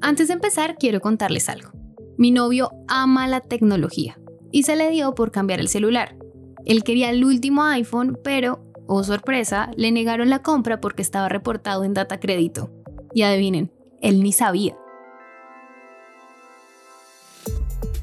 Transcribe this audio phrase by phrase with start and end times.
[0.00, 1.70] Antes de empezar, quiero contarles algo.
[2.18, 4.18] Mi novio ama la tecnología
[4.50, 6.16] y se le dio por cambiar el celular.
[6.64, 11.84] Él quería el último iPhone, pero, oh sorpresa, le negaron la compra porque estaba reportado
[11.84, 12.70] en data crédito.
[13.14, 14.76] Y adivinen, él ni sabía.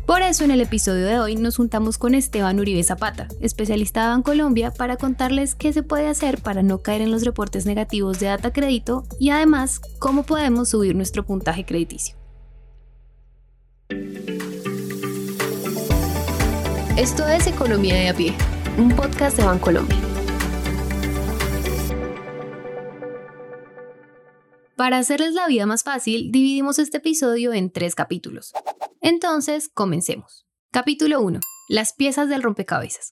[0.09, 4.23] Por eso en el episodio de hoy nos juntamos con Esteban Uribe Zapata, especialista en
[4.23, 8.25] Colombia, para contarles qué se puede hacer para no caer en los reportes negativos de
[8.25, 12.15] data crédito y además cómo podemos subir nuestro puntaje crediticio.
[16.97, 18.33] Esto es Economía de a pie,
[18.79, 20.08] un podcast de Bancolombia.
[24.79, 28.53] Para hacerles la vida más fácil, dividimos este episodio en tres capítulos.
[29.01, 30.45] Entonces, comencemos.
[30.71, 31.41] Capítulo 1.
[31.67, 33.09] Las piezas del rompecabezas.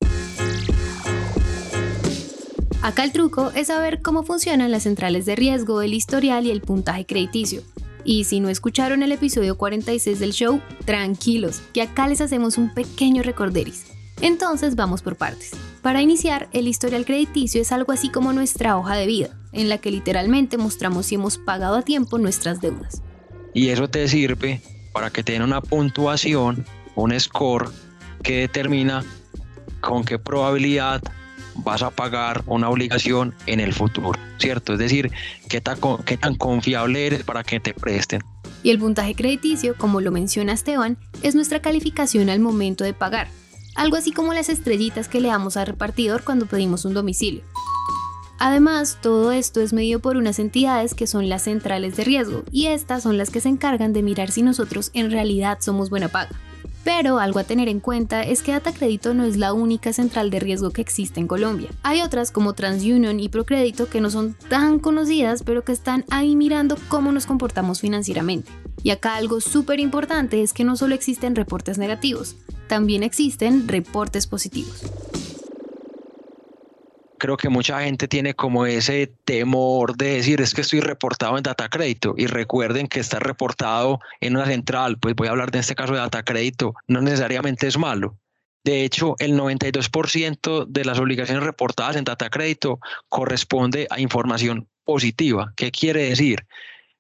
[2.82, 6.62] Acá el truco es saber cómo funcionan las centrales de riesgo, el historial y el
[6.62, 7.64] puntaje crediticio.
[8.06, 12.74] Y si no escucharon el episodio 46 del show, tranquilos, que acá les hacemos un
[12.74, 13.88] pequeño recorderis.
[14.22, 15.52] Entonces vamos por partes.
[15.88, 19.78] Para iniciar, el historial crediticio es algo así como nuestra hoja de vida, en la
[19.78, 23.02] que literalmente mostramos si hemos pagado a tiempo nuestras deudas.
[23.54, 26.66] Y eso te sirve para que tenga una puntuación,
[26.96, 27.70] un score
[28.22, 29.06] que determina
[29.80, 31.02] con qué probabilidad
[31.56, 34.74] vas a pagar una obligación en el futuro, ¿cierto?
[34.74, 35.10] Es decir,
[35.48, 38.22] qué tan, qué tan confiable eres para que te presten.
[38.62, 43.30] Y el puntaje crediticio, como lo menciona Esteban, es nuestra calificación al momento de pagar,
[43.78, 47.44] algo así como las estrellitas que le damos al repartidor cuando pedimos un domicilio.
[48.40, 52.68] Además, todo esto es medido por unas entidades que son las centrales de riesgo y
[52.68, 56.32] estas son las que se encargan de mirar si nosotros en realidad somos buena paga.
[56.84, 60.30] Pero algo a tener en cuenta es que Data Crédito no es la única central
[60.30, 61.70] de riesgo que existe en Colombia.
[61.84, 66.36] Hay otras como TransUnion y Procrédito que no son tan conocidas, pero que están ahí
[66.36, 68.52] mirando cómo nos comportamos financieramente.
[68.88, 72.38] Y acá algo súper importante es que no solo existen reportes negativos,
[72.70, 74.82] también existen reportes positivos
[77.20, 81.44] creo que mucha gente tiene como ese temor de decir es que estoy reportado en
[81.44, 85.60] data crédito y recuerden que estar reportado en una central, pues voy a hablar de
[85.60, 88.20] este caso de data crédito, no necesariamente es malo.
[88.64, 95.54] De hecho, el 92% de las obligaciones reportadas en data crédito corresponde a información positiva.
[95.58, 96.46] ¿Qué quiere decir?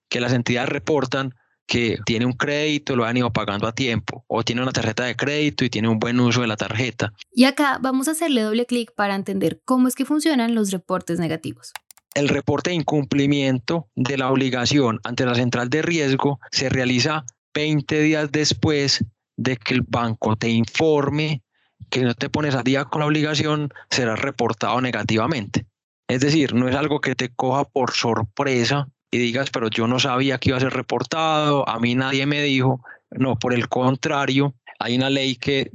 [0.09, 1.35] Que las entidades reportan
[1.67, 5.15] que tiene un crédito, lo han ido pagando a tiempo, o tiene una tarjeta de
[5.15, 7.13] crédito y tiene un buen uso de la tarjeta.
[7.31, 11.19] Y acá vamos a hacerle doble clic para entender cómo es que funcionan los reportes
[11.19, 11.73] negativos.
[12.15, 18.01] El reporte de incumplimiento de la obligación ante la central de riesgo se realiza 20
[18.01, 19.03] días después
[19.35, 21.43] de que el banco te informe
[21.89, 25.65] que no te pones a día con la obligación, será reportado negativamente.
[26.07, 29.99] Es decir, no es algo que te coja por sorpresa y digas, pero yo no
[29.99, 32.81] sabía que iba a ser reportado, a mí nadie me dijo.
[33.09, 35.71] No, por el contrario, hay una ley que,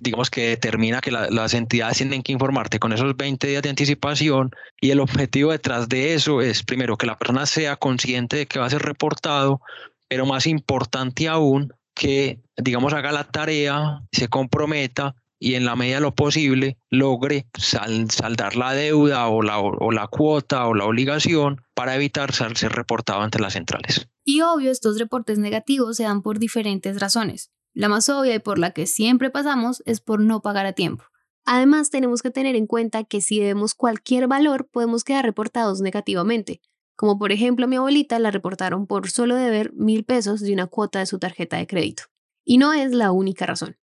[0.00, 4.50] digamos, que determina que las entidades tienen que informarte con esos 20 días de anticipación
[4.80, 8.58] y el objetivo detrás de eso es, primero, que la persona sea consciente de que
[8.58, 9.60] va a ser reportado,
[10.08, 15.96] pero más importante aún, que, digamos, haga la tarea, se comprometa y en la medida
[15.96, 21.60] de lo posible logre saldar la deuda o la, o la cuota o la obligación
[21.78, 24.08] para evitar ser reportado ante las centrales.
[24.24, 27.52] Y obvio, estos reportes negativos se dan por diferentes razones.
[27.72, 31.04] La más obvia y por la que siempre pasamos es por no pagar a tiempo.
[31.44, 36.62] Además, tenemos que tener en cuenta que si debemos cualquier valor, podemos quedar reportados negativamente.
[36.96, 40.66] Como por ejemplo a mi abuelita la reportaron por solo deber mil pesos de una
[40.66, 42.02] cuota de su tarjeta de crédito.
[42.44, 43.76] Y no es la única razón.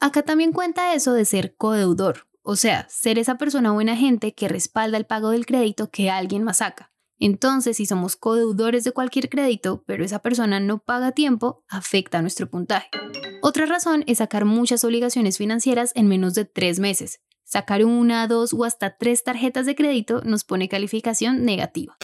[0.00, 4.48] Acá también cuenta eso de ser codeudor, o sea, ser esa persona buena gente que
[4.48, 6.91] respalda el pago del crédito que alguien más saca.
[7.24, 12.18] Entonces, si somos codeudores de cualquier crédito, pero esa persona no paga a tiempo, afecta
[12.18, 12.88] a nuestro puntaje.
[13.42, 17.20] Otra razón es sacar muchas obligaciones financieras en menos de tres meses.
[17.44, 21.96] Sacar una, dos o hasta tres tarjetas de crédito nos pone calificación negativa.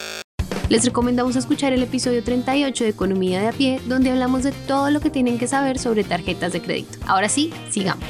[0.69, 4.89] Les recomendamos escuchar el episodio 38 de Economía de a pie, donde hablamos de todo
[4.89, 6.97] lo que tienen que saber sobre tarjetas de crédito.
[7.05, 8.05] Ahora sí, sigamos.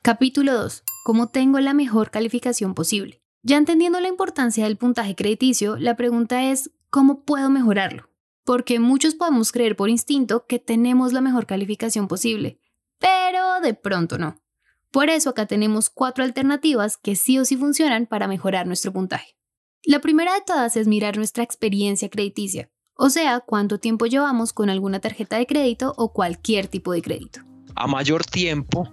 [0.00, 0.82] Capítulo 2.
[1.04, 3.21] ¿Cómo tengo la mejor calificación posible?
[3.44, 8.08] Ya entendiendo la importancia del puntaje crediticio, la pregunta es, ¿cómo puedo mejorarlo?
[8.44, 12.60] Porque muchos podemos creer por instinto que tenemos la mejor calificación posible,
[13.00, 14.40] pero de pronto no.
[14.92, 19.36] Por eso acá tenemos cuatro alternativas que sí o sí funcionan para mejorar nuestro puntaje.
[19.82, 24.70] La primera de todas es mirar nuestra experiencia crediticia, o sea, cuánto tiempo llevamos con
[24.70, 27.40] alguna tarjeta de crédito o cualquier tipo de crédito.
[27.74, 28.88] A mayor tiempo,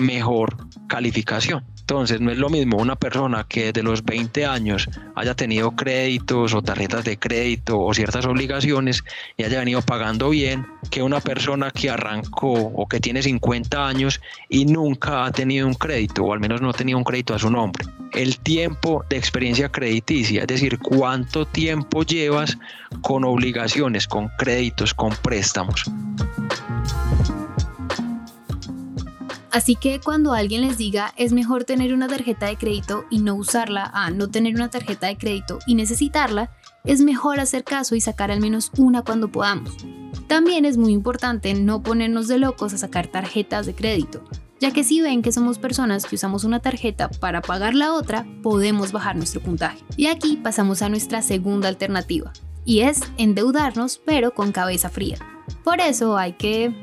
[0.00, 0.56] mejor
[0.88, 1.64] calificación.
[1.92, 6.54] Entonces, no es lo mismo una persona que desde los 20 años haya tenido créditos
[6.54, 9.04] o tarjetas de crédito o ciertas obligaciones
[9.36, 14.22] y haya venido pagando bien que una persona que arrancó o que tiene 50 años
[14.48, 17.38] y nunca ha tenido un crédito o al menos no ha tenido un crédito a
[17.38, 17.84] su nombre.
[18.14, 22.56] El tiempo de experiencia crediticia, es decir, cuánto tiempo llevas
[23.02, 25.84] con obligaciones, con créditos, con préstamos.
[29.52, 33.34] Así que cuando alguien les diga es mejor tener una tarjeta de crédito y no
[33.34, 36.50] usarla a no tener una tarjeta de crédito y necesitarla,
[36.84, 39.76] es mejor hacer caso y sacar al menos una cuando podamos.
[40.26, 44.24] También es muy importante no ponernos de locos a sacar tarjetas de crédito,
[44.58, 48.26] ya que si ven que somos personas que usamos una tarjeta para pagar la otra,
[48.42, 49.84] podemos bajar nuestro puntaje.
[49.98, 52.32] Y aquí pasamos a nuestra segunda alternativa,
[52.64, 55.18] y es endeudarnos pero con cabeza fría.
[55.62, 56.74] Por eso hay que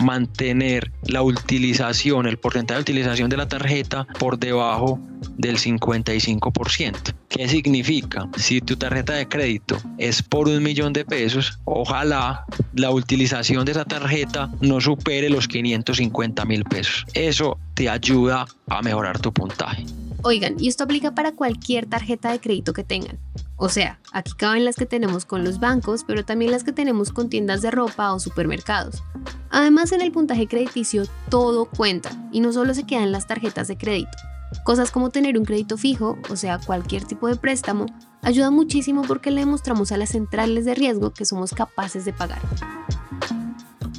[0.00, 5.00] mantener la utilización, el porcentaje de utilización de la tarjeta por debajo
[5.36, 7.14] del 55%.
[7.28, 8.28] ¿Qué significa?
[8.36, 13.72] Si tu tarjeta de crédito es por un millón de pesos, ojalá la utilización de
[13.72, 17.04] esa tarjeta no supere los 550 mil pesos.
[17.14, 19.84] Eso te ayuda a mejorar tu puntaje.
[20.22, 23.18] Oigan, y esto aplica para cualquier tarjeta de crédito que tengan.
[23.56, 27.12] O sea, aquí caben las que tenemos con los bancos, pero también las que tenemos
[27.12, 29.02] con tiendas de ropa o supermercados.
[29.50, 33.68] Además, en el puntaje crediticio todo cuenta y no solo se queda en las tarjetas
[33.68, 34.16] de crédito.
[34.64, 37.86] Cosas como tener un crédito fijo, o sea, cualquier tipo de préstamo,
[38.22, 42.40] ayuda muchísimo porque le demostramos a las centrales de riesgo que somos capaces de pagar.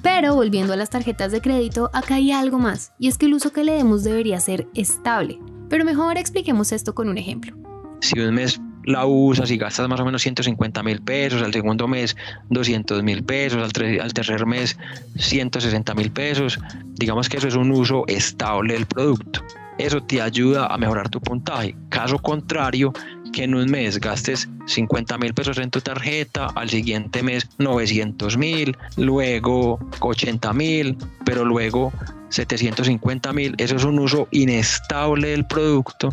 [0.02, 3.34] Pero volviendo a las tarjetas de crédito, acá hay algo más, y es que el
[3.34, 5.40] uso que le demos debería ser estable.
[5.70, 7.56] Pero mejor expliquemos esto con un ejemplo.
[8.02, 11.88] Si un mes la usas y gastas más o menos 150 mil pesos, al segundo
[11.88, 12.16] mes
[12.50, 14.78] 200 mil pesos, al, al, tercer mes
[15.18, 16.60] 160 mil pesos,
[16.96, 19.42] digamos que eso es un uso estable del producto.
[19.78, 21.74] Eso te ayuda a mejorar tu puntaje.
[21.88, 22.92] Caso contrario,
[23.32, 28.38] que en un mes gastes 50 mil pesos en tu tarjeta, al siguiente mes 900
[28.38, 31.92] mil, luego 80 mil, pero luego
[32.30, 33.56] 750 mil.
[33.58, 36.12] Eso es un uso inestable del producto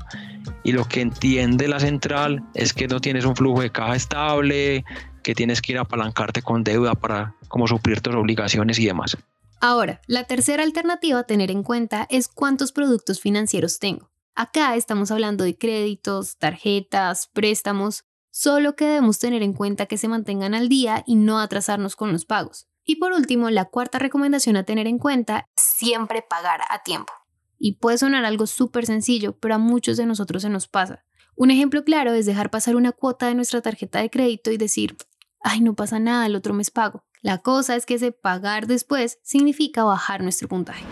[0.64, 4.84] y lo que entiende la central es que no tienes un flujo de caja estable,
[5.22, 9.16] que tienes que ir a apalancarte con deuda para como suplir tus obligaciones y demás.
[9.60, 14.10] Ahora, la tercera alternativa a tener en cuenta es cuántos productos financieros tengo.
[14.38, 20.08] Acá estamos hablando de créditos, tarjetas, préstamos, solo que debemos tener en cuenta que se
[20.08, 22.68] mantengan al día y no atrasarnos con los pagos.
[22.84, 27.14] Y por último, la cuarta recomendación a tener en cuenta siempre pagar a tiempo.
[27.58, 31.06] Y puede sonar algo súper sencillo, pero a muchos de nosotros se nos pasa.
[31.34, 34.98] Un ejemplo claro es dejar pasar una cuota de nuestra tarjeta de crédito y decir,
[35.40, 37.06] ay, no pasa nada, el otro mes pago.
[37.22, 40.84] La cosa es que ese pagar después significa bajar nuestro puntaje.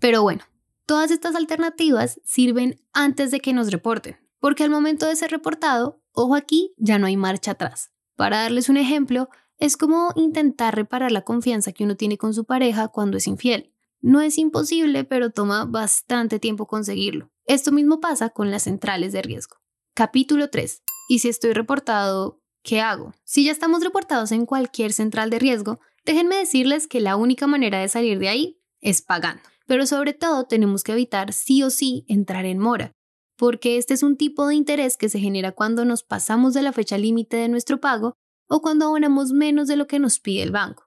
[0.00, 0.44] Pero bueno,
[0.92, 6.02] Todas estas alternativas sirven antes de que nos reporten, porque al momento de ser reportado,
[6.12, 7.92] ojo aquí, ya no hay marcha atrás.
[8.14, 12.44] Para darles un ejemplo, es como intentar reparar la confianza que uno tiene con su
[12.44, 13.72] pareja cuando es infiel.
[14.02, 17.30] No es imposible, pero toma bastante tiempo conseguirlo.
[17.46, 19.56] Esto mismo pasa con las centrales de riesgo.
[19.94, 20.82] Capítulo 3.
[21.08, 23.14] ¿Y si estoy reportado, qué hago?
[23.24, 27.80] Si ya estamos reportados en cualquier central de riesgo, déjenme decirles que la única manera
[27.80, 32.04] de salir de ahí es pagando pero sobre todo tenemos que evitar sí o sí
[32.06, 32.92] entrar en mora,
[33.38, 36.74] porque este es un tipo de interés que se genera cuando nos pasamos de la
[36.74, 38.12] fecha límite de nuestro pago
[38.50, 40.84] o cuando abonamos menos de lo que nos pide el banco.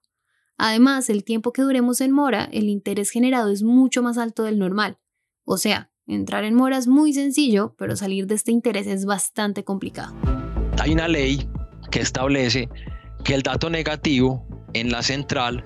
[0.60, 4.60] Además, el tiempo que duremos en mora, el interés generado es mucho más alto del
[4.60, 5.00] normal.
[5.46, 9.63] O sea, entrar en mora es muy sencillo, pero salir de este interés es bastante
[9.63, 10.15] complicado.
[10.77, 11.50] Hay una ley
[11.89, 12.70] que establece
[13.24, 15.65] que el dato negativo en la central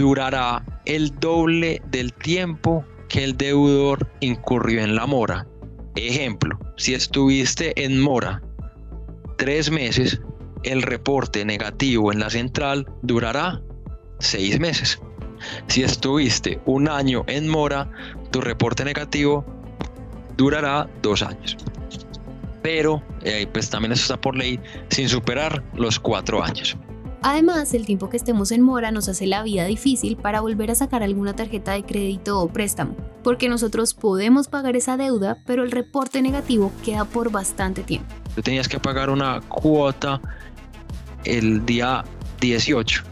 [0.00, 5.46] durará el doble del tiempo que el deudor incurrió en la mora.
[5.94, 8.42] Ejemplo, si estuviste en mora
[9.36, 10.20] tres meses,
[10.62, 13.60] el reporte negativo en la central durará
[14.18, 14.98] seis meses.
[15.68, 17.90] Si estuviste un año en mora,
[18.30, 19.44] tu reporte negativo
[20.36, 21.56] durará dos años.
[22.62, 26.76] Pero, eh, pues también eso está por ley, sin superar los cuatro años.
[27.22, 30.74] Además, el tiempo que estemos en mora nos hace la vida difícil para volver a
[30.74, 35.70] sacar alguna tarjeta de crédito o préstamo, porque nosotros podemos pagar esa deuda, pero el
[35.70, 38.08] reporte negativo queda por bastante tiempo.
[38.34, 40.18] Tú tenías que pagar una cuota
[41.24, 42.04] el día
[42.40, 43.02] 18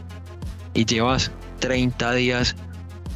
[0.73, 2.55] y llevas 30 días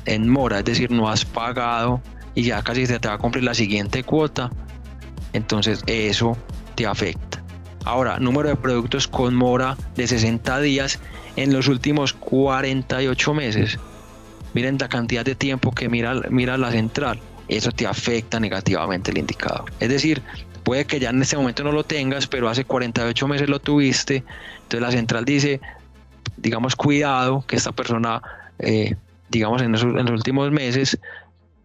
[0.06, 2.02] en mora, es decir, no has pagado
[2.36, 4.52] y ya casi se te va a cumplir la siguiente cuota,
[5.34, 6.38] entonces eso
[6.76, 7.33] te afecta.
[7.86, 11.00] Ahora, número de productos con mora de 60 días
[11.36, 13.80] en los últimos 48 meses.
[14.54, 17.20] Miren la cantidad de tiempo que mira, mira la central.
[17.48, 19.72] eso te afecta negativamente el indicador.
[19.80, 20.22] Es decir,
[20.63, 24.24] puede que ya en este momento no lo tengas, pero hace 48 meses lo tuviste,
[24.63, 25.60] entonces la central dice,
[26.38, 28.22] digamos, cuidado, que esta persona,
[28.60, 28.96] eh,
[29.30, 30.98] digamos, en, en los últimos meses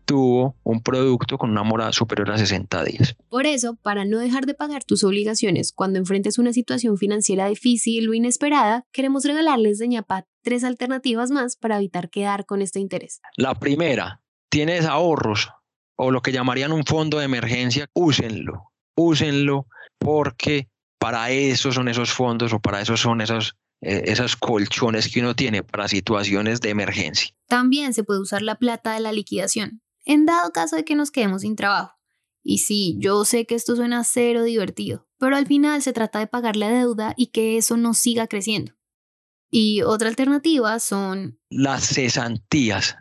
[0.09, 3.15] tuvo un producto con una mora superior a 60 días.
[3.29, 8.09] Por eso, para no dejar de pagar tus obligaciones cuando enfrentes una situación financiera difícil
[8.09, 13.21] o inesperada, queremos regalarles de ñapa tres alternativas más para evitar quedar con este interés.
[13.37, 15.51] La primera, tienes ahorros
[15.97, 19.67] o lo que llamarían un fondo de emergencia, úsenlo, úsenlo
[19.99, 25.21] porque para eso son esos fondos o para eso son esos eh, esos colchones que
[25.21, 27.35] uno tiene para situaciones de emergencia.
[27.47, 31.13] También se puede usar la plata de la liquidación en dado caso de que nos
[31.13, 31.95] quedemos sin trabajo.
[32.43, 36.27] Y sí, yo sé que esto suena cero divertido, pero al final se trata de
[36.27, 38.73] pagar la deuda y que eso no siga creciendo.
[39.51, 41.39] Y otra alternativa son...
[41.51, 42.97] Las cesantías,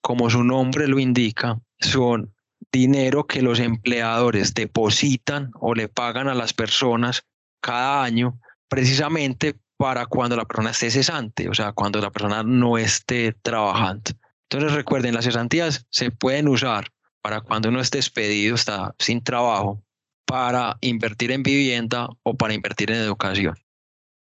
[0.00, 2.34] como su nombre lo indica, son
[2.72, 7.24] dinero que los empleadores depositan o le pagan a las personas
[7.60, 12.78] cada año precisamente para cuando la persona esté cesante, o sea, cuando la persona no
[12.78, 14.10] esté trabajando.
[14.50, 16.88] Entonces recuerden, las cesantías se pueden usar
[17.20, 19.82] para cuando uno esté despedido, está sin trabajo,
[20.24, 23.56] para invertir en vivienda o para invertir en educación.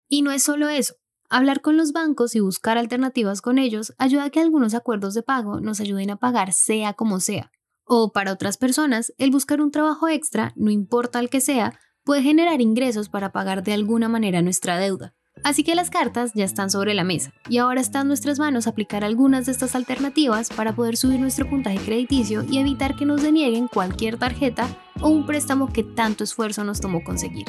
[0.08, 0.94] Y no es solo eso.
[1.30, 5.22] Hablar con los bancos y buscar alternativas con ellos ayuda a que algunos acuerdos de
[5.22, 7.52] pago nos ayuden a pagar sea como sea.
[7.84, 12.22] O para otras personas, el buscar un trabajo extra, no importa el que sea, puede
[12.22, 15.14] generar ingresos para pagar de alguna manera nuestra deuda.
[15.45, 18.66] Así que las cartas ya están sobre la mesa y ahora está en nuestras manos
[18.66, 23.23] aplicar algunas de estas alternativas para poder subir nuestro puntaje crediticio y evitar que nos
[23.23, 24.66] denieguen cualquier tarjeta
[25.00, 27.47] o un préstamo que tanto esfuerzo nos tomó conseguir.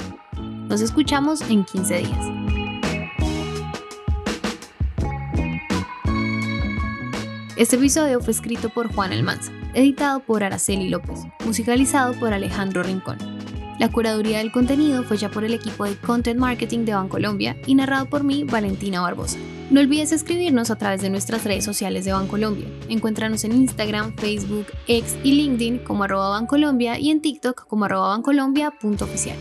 [0.67, 2.25] Nos escuchamos en 15 días.
[7.59, 13.38] Este episodio fue escrito por Juan Almanza, editado por Araceli López, musicalizado por Alejandro Rincón.
[13.79, 17.75] La curaduría del contenido fue ya por el equipo de Content Marketing de Bancolombia y
[17.75, 19.37] narrado por mí, Valentina Barbosa.
[19.71, 22.67] No olvides escribirnos a través de nuestras redes sociales de Bancolombia.
[22.89, 28.09] Encuéntranos en Instagram, Facebook, X y LinkedIn como arroba Bancolombia y en TikTok como arroba
[28.09, 29.37] bancolombia.oficial.